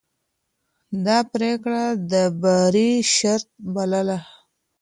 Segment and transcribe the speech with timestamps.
[1.05, 4.19] ده پرېکړه د بری شرط بلله.